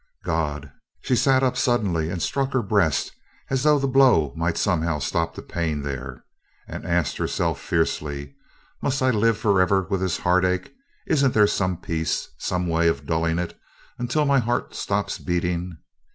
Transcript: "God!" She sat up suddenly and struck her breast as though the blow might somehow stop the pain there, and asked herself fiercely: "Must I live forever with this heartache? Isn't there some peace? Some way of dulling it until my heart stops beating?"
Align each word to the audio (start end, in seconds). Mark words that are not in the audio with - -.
"God!" 0.23 0.71
She 1.01 1.15
sat 1.15 1.43
up 1.43 1.55
suddenly 1.55 2.09
and 2.09 2.23
struck 2.23 2.53
her 2.53 2.63
breast 2.63 3.11
as 3.51 3.61
though 3.61 3.77
the 3.77 3.87
blow 3.87 4.33
might 4.35 4.57
somehow 4.57 4.97
stop 4.97 5.35
the 5.35 5.43
pain 5.43 5.83
there, 5.83 6.23
and 6.67 6.87
asked 6.87 7.17
herself 7.17 7.59
fiercely: 7.61 8.33
"Must 8.81 8.99
I 9.03 9.11
live 9.11 9.37
forever 9.37 9.85
with 9.91 10.01
this 10.01 10.17
heartache? 10.17 10.73
Isn't 11.05 11.35
there 11.35 11.45
some 11.45 11.77
peace? 11.77 12.29
Some 12.39 12.65
way 12.65 12.87
of 12.87 13.05
dulling 13.05 13.37
it 13.37 13.55
until 13.99 14.25
my 14.25 14.39
heart 14.39 14.73
stops 14.73 15.19
beating?" 15.19 15.77